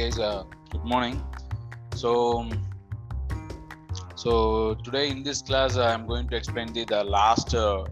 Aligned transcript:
Guys, 0.00 0.18
uh, 0.18 0.44
good 0.70 0.84
morning. 0.86 1.22
So, 1.94 2.48
so 4.14 4.74
today 4.82 5.10
in 5.10 5.22
this 5.22 5.42
class, 5.42 5.76
uh, 5.76 5.84
I'm 5.92 6.06
going 6.06 6.26
to 6.28 6.36
explain 6.36 6.72
the, 6.72 6.86
the 6.86 7.04
last 7.04 7.54
uh, 7.54 7.84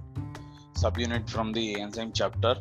subunit 0.72 1.28
from 1.28 1.52
the 1.52 1.78
enzyme 1.78 2.12
chapter. 2.14 2.54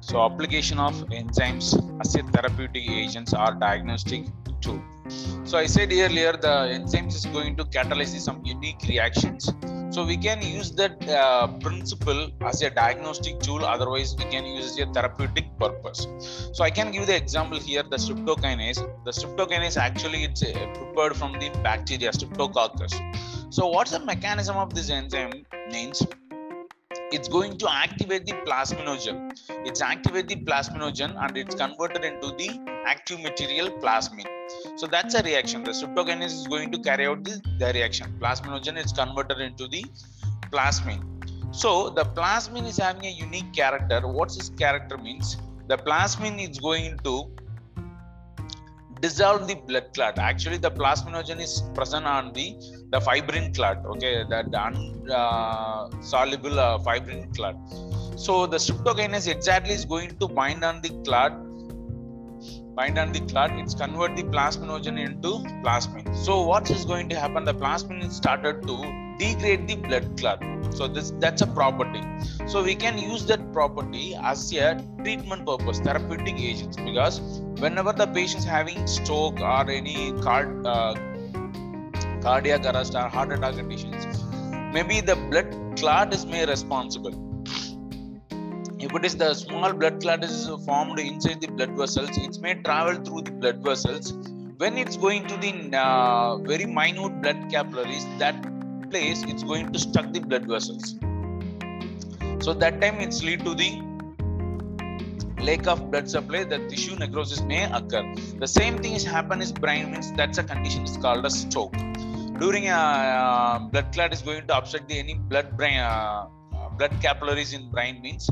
So, 0.00 0.24
application 0.24 0.78
of 0.78 0.94
enzymes 1.10 1.66
as 2.00 2.14
a 2.14 2.22
therapeutic 2.22 2.88
agents 2.88 3.34
or 3.34 3.52
diagnostic 3.52 4.24
tool. 4.62 4.82
So, 5.44 5.58
I 5.58 5.66
said 5.66 5.92
earlier 5.92 6.32
the 6.32 6.54
enzymes 6.78 7.14
is 7.16 7.26
going 7.26 7.56
to 7.56 7.64
catalyze 7.64 8.18
some 8.18 8.42
unique 8.46 8.80
reactions. 8.88 9.52
So, 9.94 10.04
we 10.04 10.16
can 10.16 10.42
use 10.42 10.72
that 10.72 11.08
uh, 11.08 11.46
principle 11.66 12.28
as 12.40 12.62
a 12.62 12.70
diagnostic 12.70 13.38
tool. 13.38 13.64
Otherwise, 13.64 14.16
we 14.18 14.24
can 14.24 14.44
use 14.44 14.76
it 14.76 14.82
as 14.82 14.88
a 14.88 14.92
therapeutic 14.92 15.46
purpose. 15.56 16.08
So 16.52 16.64
I 16.64 16.70
can 16.70 16.90
give 16.90 17.06
the 17.06 17.16
example 17.16 17.60
here, 17.60 17.84
the 17.84 17.96
streptokinase. 17.96 18.80
The 19.04 19.12
streptokinase 19.12 19.76
actually 19.76 20.24
it's 20.24 20.42
uh, 20.42 20.52
prepared 20.74 21.16
from 21.16 21.34
the 21.34 21.50
bacteria 21.62 22.10
Streptococcus. 22.10 22.94
So 23.50 23.68
what's 23.68 23.92
the 23.92 24.00
mechanism 24.00 24.56
of 24.56 24.74
this 24.74 24.90
enzyme 24.90 25.46
means? 25.70 26.02
It's 27.12 27.28
going 27.28 27.58
to 27.58 27.72
activate 27.72 28.26
the 28.26 28.32
plasminogen. 28.46 29.38
It's 29.66 29.80
activate 29.80 30.28
the 30.28 30.36
plasminogen 30.36 31.16
and 31.22 31.36
it's 31.36 31.54
converted 31.54 32.04
into 32.04 32.28
the 32.28 32.60
active 32.86 33.20
material 33.20 33.70
plasmin. 33.70 34.26
So 34.76 34.86
that's 34.86 35.14
a 35.14 35.22
reaction. 35.22 35.64
The 35.64 35.70
streptokinase 35.70 36.36
is 36.40 36.46
going 36.46 36.70
to 36.72 36.78
carry 36.78 37.06
out 37.06 37.24
the, 37.24 37.40
the 37.58 37.72
reaction. 37.72 38.14
Plasminogen 38.20 38.76
is 38.84 38.92
converted 38.92 39.38
into 39.40 39.68
the 39.68 39.84
plasmin. 40.50 41.02
So 41.54 41.90
the 41.90 42.04
plasmin 42.04 42.66
is 42.66 42.78
having 42.78 43.06
a 43.06 43.10
unique 43.10 43.52
character. 43.52 44.00
What's 44.06 44.36
this 44.36 44.48
character 44.48 44.98
means? 44.98 45.36
the 45.66 45.78
plasmin 45.78 46.36
is 46.46 46.58
going 46.58 46.98
to 47.04 47.30
dissolve 49.04 49.46
the 49.48 49.56
blood 49.68 49.86
clot. 49.94 50.18
Actually 50.18 50.58
the 50.66 50.70
plasminogen 50.70 51.40
is 51.46 51.54
present 51.78 52.06
on 52.06 52.32
the 52.32 52.46
the 52.92 53.00
fibrin 53.06 53.46
clot 53.56 53.78
okay? 53.92 54.14
That 54.34 54.46
unsoluble 55.12 56.58
uh, 56.60 56.74
uh, 56.74 56.78
fibrin 56.86 57.22
clot. 57.36 57.56
So 58.16 58.46
the 58.46 58.58
streptokinase 58.66 59.28
exactly 59.36 59.74
is 59.74 59.84
going 59.84 60.16
to 60.18 60.28
bind 60.40 60.64
on 60.64 60.80
the 60.82 60.92
clot 61.06 61.32
bind 62.76 62.98
on 62.98 63.12
the 63.12 63.20
clot. 63.30 63.50
It's 63.62 63.74
convert 63.74 64.16
the 64.16 64.24
plasminogen 64.24 64.98
into 65.06 65.32
plasmin 65.64 66.04
so 66.26 66.42
what 66.42 66.70
is 66.70 66.84
going 66.84 67.08
to 67.10 67.18
happen? 67.18 67.44
The 67.44 67.54
plasmin 67.54 68.04
is 68.04 68.16
started 68.16 68.62
to 68.68 69.03
degrade 69.18 69.66
the 69.68 69.76
blood 69.76 70.18
clot. 70.18 70.42
So 70.70 70.88
this 70.88 71.12
that's 71.18 71.42
a 71.42 71.46
property. 71.46 72.02
So 72.46 72.62
we 72.62 72.74
can 72.74 72.98
use 72.98 73.24
that 73.26 73.52
property 73.52 74.16
as 74.16 74.52
a 74.52 74.82
treatment 75.02 75.46
purpose 75.46 75.80
therapeutic 75.80 76.38
agents 76.38 76.76
because 76.76 77.20
whenever 77.64 77.92
the 77.92 78.06
patient 78.06 78.40
is 78.40 78.44
having 78.44 78.86
stroke 78.86 79.40
or 79.40 79.70
any 79.70 80.12
card, 80.20 80.66
uh, 80.66 80.94
cardiac 82.22 82.64
arrest 82.64 82.94
or 82.94 83.08
heart 83.08 83.32
attack 83.32 83.54
conditions 83.54 84.24
maybe 84.74 85.00
the 85.00 85.14
blood 85.30 85.50
clot 85.78 86.12
is 86.12 86.26
made 86.26 86.48
responsible. 86.48 87.14
If 88.80 88.92
it 88.92 89.04
is 89.04 89.14
the 89.16 89.32
small 89.34 89.72
blood 89.72 90.00
clot 90.02 90.24
is 90.24 90.48
formed 90.66 90.98
inside 90.98 91.40
the 91.40 91.50
blood 91.58 91.76
vessels 91.80 92.18
it 92.18 92.40
may 92.40 92.54
travel 92.54 92.96
through 93.04 93.22
the 93.28 93.30
blood 93.42 93.62
vessels. 93.68 94.12
When 94.56 94.76
it's 94.76 94.96
going 94.96 95.28
to 95.28 95.36
the 95.36 95.52
uh, 95.76 96.38
very 96.38 96.66
minute 96.66 97.22
blood 97.22 97.50
capillaries 97.50 98.04
that 98.18 98.36
place 98.94 99.24
it's 99.32 99.44
going 99.50 99.66
to 99.74 99.78
stuck 99.84 100.06
the 100.16 100.20
blood 100.28 100.44
vessels. 100.54 100.84
So 102.44 102.52
that 102.62 102.74
time 102.82 103.00
it's 103.06 103.20
lead 103.28 103.40
to 103.48 103.54
the 103.62 103.70
lack 105.48 105.66
of 105.72 105.78
blood 105.90 106.08
supply 106.14 106.42
the 106.52 106.58
tissue 106.70 106.96
necrosis 107.02 107.40
may 107.52 107.62
occur. 107.78 108.04
The 108.44 108.50
same 108.58 108.76
thing 108.82 108.92
is 108.98 109.04
happen 109.16 109.42
is 109.46 109.50
brain 109.64 109.90
means 109.92 110.12
that's 110.20 110.38
a 110.42 110.44
condition 110.52 110.84
is 110.90 110.96
called 111.04 111.26
a 111.30 111.32
stroke. 111.40 111.74
During 112.42 112.68
a 112.68 112.82
uh, 113.24 113.58
blood 113.72 113.88
clot 113.94 114.12
is 114.16 114.22
going 114.28 114.46
to 114.48 114.56
obstruct 114.58 114.88
the 114.92 114.98
any 115.04 115.14
blood 115.32 115.50
brain 115.58 115.80
uh, 115.80 116.26
blood 116.78 116.94
capillaries 117.06 117.52
in 117.58 117.68
brain 117.74 118.00
means 118.06 118.30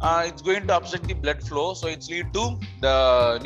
uh, 0.00 0.22
it's 0.28 0.42
going 0.50 0.66
to 0.68 0.76
obstruct 0.76 1.08
the 1.12 1.18
blood 1.24 1.42
flow. 1.48 1.66
So 1.80 1.88
it's 1.94 2.08
lead 2.10 2.32
to 2.34 2.44
the 2.86 2.96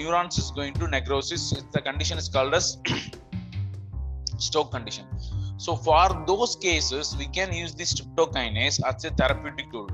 neurons 0.00 0.38
is 0.42 0.50
going 0.60 0.74
to 0.82 0.88
necrosis. 0.96 1.52
It's 1.52 1.72
the 1.78 1.82
condition 1.90 2.18
is 2.24 2.28
called 2.28 2.54
as 2.60 2.78
stroke 4.48 4.72
condition 4.78 5.11
so 5.64 5.76
for 5.76 6.08
those 6.26 6.56
cases, 6.56 7.16
we 7.16 7.26
can 7.26 7.52
use 7.52 7.72
the 7.72 7.84
streptokinase 7.84 8.78
as 8.84 9.04
a 9.04 9.10
therapeutic 9.10 9.70
tool 9.70 9.88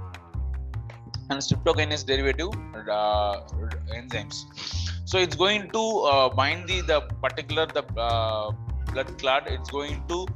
and 1.29 1.39
streptokinase 1.47 2.07
derivative 2.07 2.53
uh, 2.99 3.41
enzymes. 3.99 4.37
So 5.05 5.19
it's 5.19 5.37
going 5.37 5.69
to 5.73 5.83
uh, 6.13 6.29
bind 6.31 6.69
the, 6.69 6.81
the 6.81 7.01
particular 7.25 7.67
the 7.67 7.85
uh, 8.01 8.53
blood 8.93 9.19
clot. 9.19 9.47
It's 9.47 9.71
going 9.71 10.03
to 10.09 10.27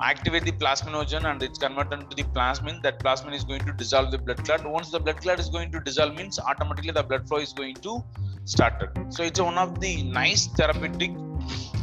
activate 0.00 0.42
the 0.42 0.50
plasminogen 0.62 1.30
and 1.30 1.40
it's 1.44 1.60
converted 1.60 2.10
to 2.10 2.16
the 2.16 2.24
plasmin. 2.24 2.82
That 2.82 2.98
plasmin 2.98 3.34
is 3.34 3.44
going 3.44 3.60
to 3.60 3.72
dissolve 3.72 4.10
the 4.10 4.18
blood 4.18 4.44
clot. 4.44 4.68
Once 4.68 4.90
the 4.90 4.98
blood 4.98 5.18
clot 5.18 5.38
is 5.38 5.48
going 5.48 5.70
to 5.70 5.78
dissolve, 5.78 6.16
means 6.16 6.40
automatically 6.40 6.90
the 6.90 7.04
blood 7.04 7.28
flow 7.28 7.38
is 7.38 7.52
going 7.52 7.76
to 7.86 8.02
start. 8.46 8.82
So 9.10 9.22
it's 9.22 9.40
one 9.40 9.58
of 9.58 9.78
the 9.78 10.02
nice 10.02 10.48
therapeutic 10.48 11.12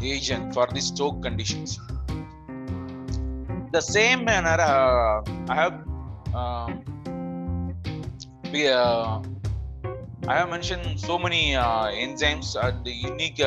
agent 0.04 0.54
for 0.54 0.68
the 0.68 0.82
stroke 0.82 1.24
conditions 1.24 1.80
the 3.72 3.82
same 3.82 4.22
manner 4.30 4.58
uh, 4.60 5.22
i 5.54 5.56
have 5.62 5.76
uh, 6.34 6.70
uh, 8.76 9.22
i 10.28 10.36
have 10.38 10.50
mentioned 10.56 11.00
so 11.08 11.18
many 11.26 11.42
enzymes 12.06 12.50
and 12.64 12.84
the 12.86 12.92
unique 12.92 13.42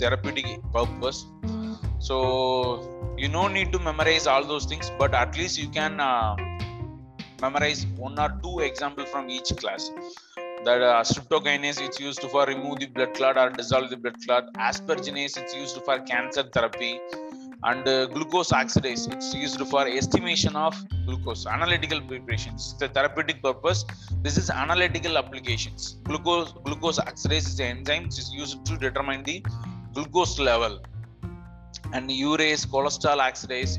therapeutic 0.00 0.46
purpose. 0.76 1.26
So 2.06 2.16
you 3.16 3.28
no 3.28 3.46
need 3.48 3.72
to 3.72 3.78
memorize 3.78 4.26
all 4.26 4.44
those 4.52 4.64
things 4.70 4.90
but 4.98 5.14
at 5.14 5.36
least 5.38 5.58
you 5.62 5.68
can 5.68 5.96
memorize 7.40 7.86
one 8.06 8.18
or 8.24 8.30
two 8.42 8.54
examples 8.60 9.08
from 9.08 9.30
each 9.30 9.50
class. 9.60 9.90
That 10.66 10.80
uh, 10.80 11.02
streptokinase 11.02 11.80
it's 11.86 11.98
used 12.00 12.22
for 12.32 12.46
remove 12.46 12.78
the 12.80 12.86
blood 12.86 13.14
clot 13.14 13.36
or 13.36 13.50
dissolve 13.50 13.90
the 13.90 13.96
blood 13.96 14.16
clot. 14.24 14.52
Aspergillase 14.54 15.36
it's 15.42 15.54
used 15.54 15.76
for 15.86 15.98
cancer 16.00 16.44
therapy 16.44 17.00
and 17.64 17.86
uh, 17.86 18.06
glucose 18.06 18.50
oxidase. 18.50 19.12
It's 19.12 19.34
used 19.34 19.60
for 19.72 19.86
estimation 19.86 20.56
of 20.56 20.74
glucose 21.06 21.46
analytical 21.46 22.00
preparations 22.00 22.76
the 22.78 22.88
therapeutic 22.88 23.42
purpose. 23.42 23.84
This 24.22 24.36
is 24.36 24.50
analytical 24.50 25.16
applications. 25.18 25.96
Glucose 26.04 26.52
glucose 26.64 26.98
oxidase 26.98 27.46
is 27.52 27.60
an 27.60 27.78
enzyme 27.78 28.04
which 28.04 28.18
is 28.18 28.32
used 28.32 28.64
to 28.66 28.76
determine 28.76 29.22
the 29.22 29.44
glucose 29.94 30.38
level. 30.38 30.80
And 31.92 32.08
urease 32.10 32.66
cholesterol 32.66 33.20
oxidase 33.28 33.78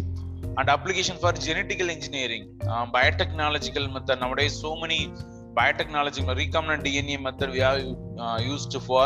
and 0.57 0.69
application 0.69 1.17
for 1.17 1.31
genetical 1.33 1.89
engineering. 1.89 2.43
Um, 2.67 2.91
biotechnological 2.91 3.91
method. 3.91 4.19
Nowadays 4.19 4.55
so 4.59 4.75
many 4.75 5.11
biotechnology 5.59 6.23
recombinant 6.41 6.83
dna 6.87 7.17
method 7.27 7.49
we 7.55 7.61
have 7.67 7.79
uh, 8.23 8.39
used 8.53 8.75
for 8.87 9.05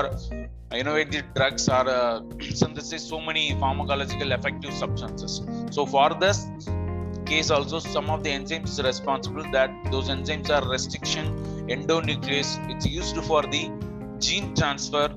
innovative 0.79 1.25
drugs 1.35 1.67
or 1.77 1.85
uh, 1.89 2.21
synthesis 2.61 3.03
so 3.11 3.19
many 3.27 3.43
pharmacological 3.61 4.29
effective 4.37 4.73
substances. 4.73 5.33
So 5.75 5.85
for 5.85 6.09
this 6.23 6.39
case 7.25 7.49
also 7.51 7.79
some 7.79 8.09
of 8.09 8.23
the 8.23 8.31
enzymes 8.37 8.81
responsible 8.83 9.45
that 9.51 9.71
those 9.91 10.09
enzymes 10.09 10.49
are 10.49 10.63
restriction 10.69 11.25
endonuclease. 11.75 12.51
It's 12.71 12.85
used 12.85 13.17
for 13.29 13.41
the 13.43 13.63
gene 14.19 14.53
transfer. 14.55 15.07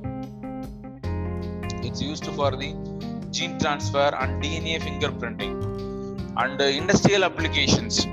It's 1.89 2.03
used 2.03 2.27
for 2.39 2.51
the 2.63 2.71
gene 3.31 3.59
transfer 3.59 4.11
and 4.21 4.43
dna 4.43 4.81
fingerprinting. 4.87 5.55
And 6.43 6.61
uh, 6.61 6.65
industrial 6.65 7.25
applications 7.25 8.07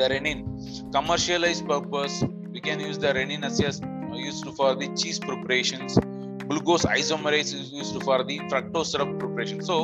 the 0.00 0.08
rennin. 0.12 0.38
Commercialized 0.96 1.66
purpose 1.72 2.24
we 2.54 2.60
can 2.60 2.80
use 2.88 2.98
the 3.04 3.12
rennin 3.18 3.44
as 3.48 3.60
used 3.60 4.44
for 4.58 4.74
the 4.80 4.88
cheese 5.00 5.18
preparations. 5.18 5.98
Glucose 6.48 6.86
isomerase 6.98 7.52
is 7.60 7.72
used 7.80 7.96
for 8.02 8.18
the 8.30 8.38
fructose 8.50 8.86
syrup 8.92 9.18
preparation. 9.18 9.60
So 9.70 9.76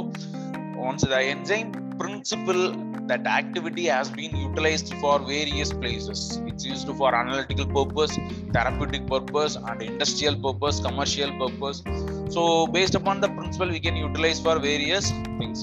once 0.88 1.02
the 1.02 1.20
enzyme 1.32 1.70
principle 1.98 2.64
that 3.10 3.26
activity 3.26 3.84
has 3.86 4.08
been 4.10 4.34
utilized 4.36 4.92
for 5.00 5.18
various 5.20 5.72
places. 5.72 6.40
It's 6.46 6.64
used 6.66 6.88
for 7.00 7.14
analytical 7.14 7.66
purpose 7.66 8.18
therapeutic 8.52 9.06
purpose 9.06 9.56
and 9.56 9.82
industrial 9.82 10.36
purpose 10.46 10.80
commercial 10.80 11.30
purpose. 11.42 11.82
So 12.30 12.66
based 12.66 12.94
upon 12.94 13.20
the 13.20 13.28
principle 13.28 13.68
we 13.68 13.80
can 13.80 13.96
utilize 13.96 14.40
for 14.40 14.58
various 14.58 15.10
things 15.38 15.62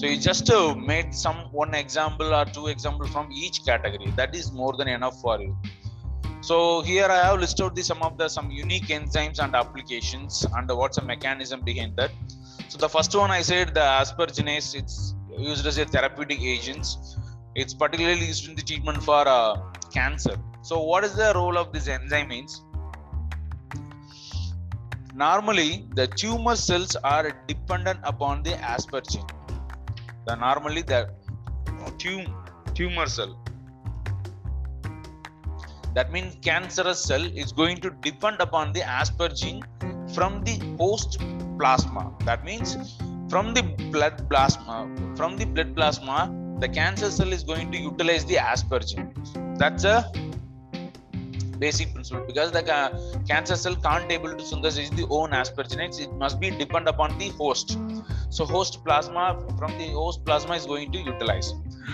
so 0.00 0.06
you 0.06 0.16
just 0.16 0.50
uh, 0.50 0.74
made 0.74 1.14
some 1.14 1.36
one 1.52 1.74
example 1.74 2.34
or 2.34 2.46
two 2.46 2.68
example 2.68 3.06
from 3.06 3.30
each 3.30 3.62
category. 3.66 4.10
That 4.16 4.34
is 4.34 4.50
more 4.50 4.74
than 4.74 4.88
enough 4.88 5.20
for 5.20 5.38
you. 5.38 5.54
So 6.40 6.80
here 6.80 7.08
i 7.16 7.18
have 7.24 7.38
listed 7.38 7.74
the 7.78 7.82
some 7.88 8.02
of 8.06 8.16
the 8.20 8.28
some 8.34 8.50
unique 8.50 8.86
enzymes 8.96 9.40
and 9.44 9.54
applications 9.54 10.46
and 10.56 10.70
what's 10.78 10.96
the 11.00 11.04
mechanism 11.04 11.60
behind 11.60 11.96
that. 11.96 12.12
So 12.68 12.78
the 12.78 12.88
first 12.94 13.14
one 13.14 13.30
i 13.30 13.42
said 13.42 13.74
the 13.74 13.86
aspergillase 13.98 14.68
it's 14.80 14.96
used 15.48 15.66
as 15.66 15.76
a 15.76 15.84
therapeutic 15.84 16.40
agents. 16.40 17.18
It's 17.54 17.74
particularly 17.74 18.24
used 18.32 18.48
in 18.48 18.54
the 18.54 18.62
treatment 18.62 19.02
for 19.02 19.22
uh, 19.28 19.60
cancer. 19.92 20.36
So 20.62 20.80
what 20.80 21.04
is 21.04 21.14
the 21.14 21.32
role 21.34 21.58
of 21.58 21.74
this 21.74 21.88
enzyme 21.88 22.28
means? 22.28 22.62
Normally 25.26 25.84
the 26.00 26.06
tumor 26.06 26.56
cells 26.56 26.96
are 27.04 27.30
dependent 27.52 28.00
upon 28.14 28.42
the 28.42 28.54
aspergine 28.74 29.30
the 30.30 30.36
normally 30.46 30.82
the 30.94 31.00
tum- 32.02 32.34
tumor 32.74 33.06
cell. 33.16 33.32
That 35.94 36.12
means 36.12 36.36
cancerous 36.48 37.00
cell 37.10 37.24
is 37.44 37.52
going 37.52 37.78
to 37.84 37.90
depend 38.08 38.40
upon 38.40 38.72
the 38.72 38.82
aspergine 38.98 39.62
from 40.14 40.42
the 40.44 40.56
host 40.78 41.18
plasma 41.58 42.02
that 42.28 42.44
means 42.44 42.70
from 43.32 43.52
the 43.56 43.62
blood 43.94 44.16
plasma 44.30 44.76
from 45.18 45.36
the 45.40 45.46
blood 45.54 45.74
plasma 45.76 46.18
the 46.62 46.68
cancer 46.68 47.10
cell 47.16 47.32
is 47.38 47.42
going 47.50 47.70
to 47.72 47.78
utilize 47.78 48.24
the 48.26 48.36
aspergine. 48.36 49.08
That's 49.58 49.84
a 49.84 49.96
basic 51.60 51.92
principle. 51.92 52.24
Because 52.26 52.50
the 52.52 52.62
ca- 52.62 52.92
cancer 53.28 53.56
cell 53.56 53.76
can't 53.76 54.10
able 54.10 54.34
to 54.36 54.44
synthesize 54.44 54.90
the 54.90 55.06
own 55.10 55.30
asperginates 55.30 56.00
it 56.00 56.12
must 56.14 56.40
be 56.40 56.50
depend 56.50 56.88
upon 56.88 57.16
the 57.18 57.28
host. 57.42 57.78
So 58.30 58.44
host 58.44 58.84
plasma 58.84 59.24
from 59.58 59.76
the 59.78 59.88
host 60.00 60.24
plasma 60.24 60.54
is 60.54 60.66
going 60.66 60.92
to 60.92 60.98
utilize. 60.98 61.52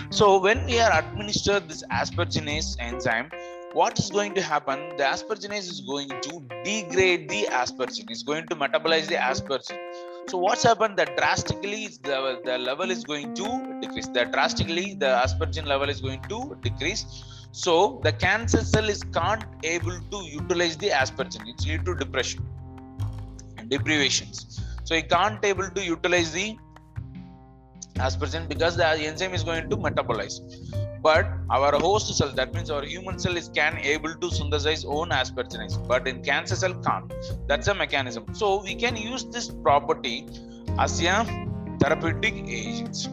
So 0.09 0.39
when 0.39 0.65
we 0.65 0.79
are 0.79 0.91
administered 0.99 1.69
this 1.69 1.83
asperginase 1.91 2.75
enzyme 2.79 3.29
what 3.73 3.99
is 3.99 4.09
going 4.09 4.33
to 4.33 4.41
happen? 4.41 4.79
The 4.97 5.03
asperginase 5.03 5.69
is 5.73 5.81
going 5.81 6.09
to 6.09 6.31
degrade 6.63 7.29
the 7.29 7.47
aspergine. 7.51 8.09
It's 8.09 8.23
going 8.23 8.47
to 8.47 8.55
metabolize 8.55 9.07
the 9.07 9.15
aspergine. 9.15 9.77
So 10.29 10.37
what's 10.37 10.63
happened? 10.63 10.97
That 10.97 11.15
drastically 11.17 11.89
the, 12.01 12.39
the 12.43 12.57
level 12.57 12.89
is 12.89 13.03
going 13.03 13.35
to 13.35 13.79
decrease. 13.81 14.07
That 14.07 14.31
drastically 14.31 14.95
the 14.95 15.21
aspergine 15.23 15.67
level 15.67 15.89
is 15.89 16.01
going 16.01 16.21
to 16.29 16.57
decrease 16.61 17.05
so 17.51 17.99
the 18.03 18.11
cancer 18.11 18.63
cell 18.63 18.89
is 18.89 19.03
can't 19.03 19.43
able 19.63 19.99
to 20.11 20.17
utilize 20.25 20.77
the 20.77 20.89
aspergine 20.89 21.47
it's 21.47 21.65
lead 21.65 21.85
to 21.85 21.95
depression 21.95 22.45
and 23.57 23.69
deprivations. 23.69 24.61
So 24.83 24.95
it 24.95 25.09
can't 25.09 25.43
able 25.43 25.69
to 25.69 25.83
utilize 25.83 26.31
the 26.31 26.57
aspergine 27.95 28.47
because 28.47 28.77
the 28.77 28.85
enzyme 28.85 29.33
is 29.33 29.43
going 29.43 29.69
to 29.69 29.77
metabolize. 29.77 30.39
But 31.01 31.27
our 31.49 31.71
host 31.79 32.13
cell 32.15 32.31
that 32.33 32.53
means 32.53 32.69
our 32.69 32.83
human 32.83 33.17
cell 33.19 33.35
is 33.37 33.49
can 33.49 33.77
able 33.77 34.13
to 34.13 34.31
synthesize 34.31 34.85
own 34.85 35.09
asperginase 35.09 35.75
but 35.87 36.07
in 36.07 36.23
cancer 36.23 36.55
cell 36.55 36.73
can't. 36.75 37.11
That's 37.47 37.67
a 37.67 37.73
mechanism. 37.73 38.33
So 38.33 38.61
we 38.63 38.75
can 38.75 38.95
use 38.95 39.25
this 39.25 39.49
property 39.49 40.27
as 40.77 41.01
a 41.01 41.23
therapeutic 41.79 42.35
agents 42.47 43.07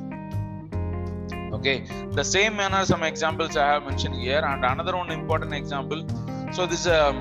okay? 1.56 1.84
The 2.12 2.24
same 2.24 2.56
manner 2.56 2.84
some 2.84 3.02
examples 3.02 3.56
i 3.56 3.66
have 3.72 3.84
mentioned 3.90 4.16
here 4.24 4.42
and 4.50 4.64
another 4.72 4.96
one 4.96 5.10
important 5.10 5.52
example. 5.52 6.00
So 6.56 6.66
this 6.66 6.86
um, 6.86 7.16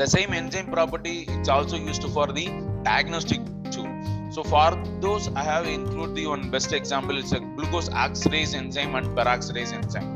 the 0.00 0.06
same 0.06 0.32
enzyme 0.32 0.70
property 0.76 1.16
it's 1.36 1.48
also 1.48 1.76
used 1.76 2.04
for 2.16 2.26
the 2.38 2.46
diagnostic 2.82 3.40
tool. 3.70 3.90
So 4.30 4.42
for 4.52 4.70
those 5.00 5.28
i 5.34 5.42
have 5.52 5.66
include 5.66 6.14
the 6.14 6.26
one 6.34 6.50
best 6.50 6.72
example. 6.72 7.16
It's 7.22 7.32
a 7.32 7.40
glucose 7.40 7.88
oxidase 7.88 8.54
enzyme 8.54 8.94
and 8.94 9.08
peroxidase 9.18 9.72
enzyme. 9.78 10.10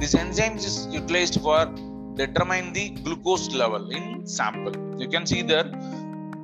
This 0.00 0.14
enzyme 0.14 0.56
is 0.56 0.86
utilized 0.98 1.40
for 1.40 1.60
determine 2.14 2.72
the 2.72 2.90
glucose 3.04 3.48
level 3.62 3.90
in 3.90 4.26
sample. 4.26 4.74
You 5.00 5.08
can 5.08 5.24
see 5.26 5.42
there 5.42 5.68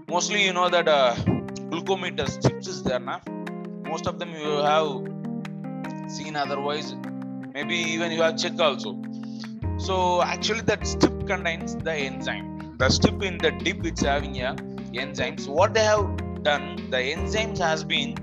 mostly 0.09 0.43
you 0.45 0.53
know 0.59 0.69
that 0.71 0.89
uh, 0.89 1.15
glucometer 1.71 2.27
chips 2.43 2.67
is 2.67 2.83
there 2.83 2.99
now 2.99 3.21
most 3.91 4.07
of 4.07 4.19
them 4.19 4.31
you 4.43 4.53
have 4.71 5.18
seen 6.11 6.37
otherwise. 6.37 6.95
Maybe 7.55 7.77
even 7.77 8.13
you 8.13 8.23
have 8.23 8.37
checked 8.39 8.61
also. 8.61 9.01
So 9.79 10.23
actually 10.23 10.63
that 10.63 10.87
strip 10.87 11.27
contains 11.27 11.77
the 11.77 11.93
enzyme. 11.93 12.77
The 12.79 12.89
strip 12.91 13.23
in 13.23 13.39
the 13.39 13.51
dip 13.51 13.85
it's 13.85 14.03
having 14.03 14.41
a 14.41 14.55
enzymes 15.03 15.47
what 15.47 15.75
they 15.75 15.85
have 15.85 16.07
done 16.43 16.77
the 16.91 16.97
enzymes 16.97 17.59
has 17.59 17.85
been 17.85 18.15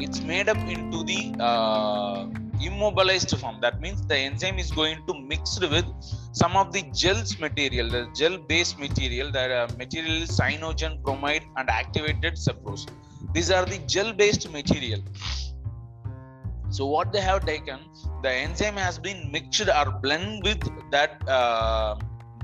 it's 0.00 0.20
made 0.20 0.48
up 0.48 0.56
into 0.68 1.02
the 1.04 1.34
uh, 1.42 2.26
immobilized 2.60 3.36
form. 3.38 3.56
That 3.60 3.80
means 3.80 4.06
the 4.06 4.16
enzyme 4.16 4.58
is 4.58 4.70
going 4.70 4.98
to 5.06 5.14
mixed 5.14 5.60
with 5.60 5.86
some 6.32 6.56
of 6.56 6.72
the 6.72 6.82
gels 6.92 7.38
material 7.38 7.88
the 7.88 8.08
gel 8.14 8.38
based 8.38 8.78
material 8.78 9.32
that 9.32 9.50
uh, 9.50 9.68
material 9.76 10.22
cyanogen 10.38 11.02
bromide 11.02 11.44
and 11.56 11.68
activated 11.68 12.34
Sepharose. 12.34 12.86
These 13.32 13.50
are 13.50 13.64
the 13.64 13.78
gel 13.86 14.12
based 14.12 14.50
material 14.52 15.00
so 16.70 16.86
what 16.86 17.12
they 17.12 17.20
have 17.20 17.44
taken 17.46 17.78
the 18.22 18.30
enzyme 18.30 18.76
has 18.76 18.98
been 18.98 19.30
mixed 19.32 19.68
or 19.68 19.90
blend 20.02 20.42
with 20.44 20.62
that 20.90 21.26
uh, 21.28 21.96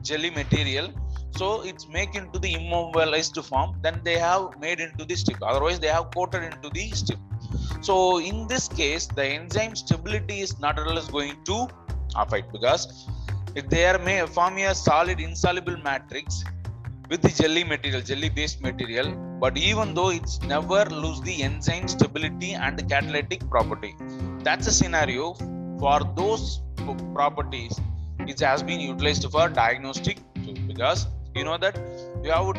jelly 0.03 0.31
material. 0.31 0.91
So 1.32 1.62
it's 1.62 1.88
made 1.88 2.15
into 2.15 2.38
the 2.38 2.55
immobilized 2.55 3.37
form 3.44 3.76
then 3.82 4.00
they 4.05 4.19
have 4.19 4.61
made 4.61 4.79
into 4.79 5.05
the 5.05 5.17
strip 5.17 5.43
otherwise 5.43 5.81
they 5.81 5.88
have 5.88 6.11
coated 6.15 6.44
into 6.44 6.71
the 6.71 6.91
strip 6.91 7.19
so 7.81 8.21
in 8.21 8.47
this 8.47 8.69
case 8.69 9.06
the 9.06 9.25
enzyme 9.25 9.75
stability 9.75 10.41
is 10.41 10.59
not 10.61 10.79
at 10.79 10.87
all 10.87 11.03
going 11.06 11.37
to 11.44 11.69
affect 12.17 12.53
because 12.53 13.09
if 13.56 13.69
they 13.69 13.85
are 13.87 13.99
may 13.99 14.25
form 14.27 14.59
a 14.59 14.75
solid 14.75 15.19
insoluble 15.20 15.77
matrix 15.88 16.44
with 17.09 17.23
the 17.23 17.29
jelly 17.29 17.65
material 17.65 18.01
jelly 18.01 18.29
based 18.29 18.61
material. 18.62 19.15
But 19.41 19.56
even 19.56 19.95
though 19.95 20.11
it's 20.11 20.41
never 20.43 20.85
lose 20.87 21.21
the 21.21 21.43
enzyme 21.43 21.89
stability 21.89 22.53
and 22.55 22.79
the 22.79 22.85
catalytic 22.85 23.49
property. 23.51 23.95
That's 24.43 24.67
a 24.67 24.73
scenario 24.73 25.35
for 25.79 26.01
those 26.17 26.61
properties 27.15 27.81
it 28.27 28.41
has 28.41 28.62
been 28.62 28.81
utilized 28.81 29.31
for 29.31 29.49
diagnostic 29.49 30.19
tool. 30.43 30.55
Because 30.67 31.06
you 31.35 31.45
know 31.45 31.59
that 31.59 31.79
you 32.23 32.31
have 32.31 32.55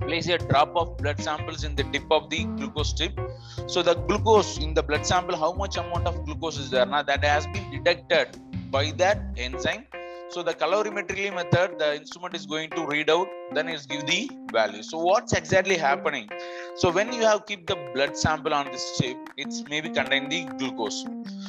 place 0.00 0.28
a 0.28 0.38
drop 0.38 0.74
of 0.74 0.96
blood 0.96 1.20
samples 1.20 1.62
in 1.64 1.76
the 1.76 1.84
tip 1.84 2.10
of 2.10 2.30
the 2.30 2.44
glucose 2.44 2.90
strip. 2.90 3.18
So 3.66 3.82
the 3.82 3.94
glucose 3.94 4.58
in 4.58 4.74
the 4.74 4.82
blood 4.82 5.06
sample 5.06 5.36
how 5.36 5.52
much 5.52 5.76
amount 5.76 6.06
of 6.06 6.24
glucose 6.24 6.58
is 6.58 6.70
there? 6.70 6.86
Now 6.86 7.02
that 7.02 7.24
has 7.24 7.46
been 7.46 7.70
detected 7.70 8.38
by 8.70 8.92
that 8.92 9.20
enzyme 9.36 9.84
so 10.32 10.42
the 10.48 10.54
colorimetry 10.54 11.24
method 11.38 11.78
the 11.78 11.88
instrument 12.00 12.34
is 12.38 12.44
going 12.46 12.70
to 12.70 12.82
read 12.86 13.08
out 13.10 13.28
then 13.52 13.68
it's 13.68 13.86
give 13.86 14.06
the 14.06 14.30
value. 14.52 14.82
So 14.82 14.98
what's 14.98 15.32
exactly 15.32 15.76
happening? 15.76 16.28
So 16.76 16.90
when 16.92 17.12
you 17.12 17.22
have 17.22 17.46
keep 17.46 17.66
the 17.66 17.76
blood 17.94 18.16
sample 18.16 18.54
on 18.54 18.66
this 18.70 18.84
chip 18.98 19.16
it's 19.36 19.64
maybe 19.68 19.88
contain 19.88 20.28
the 20.28 20.44
glucose. 20.58 21.04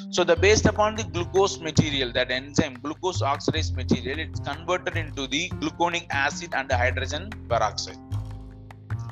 So 0.09 0.23
the 0.23 0.35
based 0.35 0.65
upon 0.65 0.95
the 0.95 1.03
glucose 1.03 1.59
material 1.59 2.11
that 2.13 2.31
enzyme 2.31 2.75
glucose 2.81 3.21
oxidase 3.21 3.71
material 3.75 4.19
it's 4.19 4.39
converted 4.39 4.97
into 4.97 5.27
the 5.27 5.49
gluconic 5.61 6.07
acid 6.09 6.53
and 6.53 6.67
the 6.69 6.77
hydrogen 6.77 7.29
peroxide. 7.49 7.97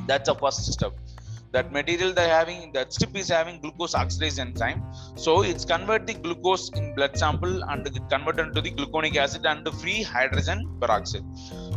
That's 0.08 0.28
the 0.28 0.36
first 0.36 0.66
step 0.74 0.94
that 1.52 1.72
material 1.72 2.14
they're 2.14 2.36
having 2.40 2.72
that 2.74 2.94
strip 2.94 3.16
is 3.16 3.30
having 3.30 3.60
glucose 3.62 3.94
oxidase 4.02 4.38
enzyme 4.40 4.82
so 5.16 5.42
it's 5.42 5.66
convert 5.66 6.06
the 6.08 6.14
glucose 6.14 6.70
in 6.78 6.94
blood 6.96 7.18
sample 7.18 7.64
and 7.72 7.88
it 7.88 7.98
converted 8.10 8.48
into 8.48 8.62
the 8.62 8.72
gluconic 8.72 9.16
acid 9.16 9.46
and 9.46 9.66
the 9.66 9.72
free 9.72 10.02
hydrogen 10.02 10.60
peroxide. 10.80 11.26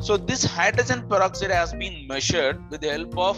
So 0.01 0.17
this 0.17 0.45
hydrogen 0.45 1.09
peroxide 1.09 1.51
has 1.51 1.73
been 1.73 2.07
measured 2.07 2.59
with 2.71 2.81
the 2.81 2.91
help 2.91 3.17
of 3.19 3.37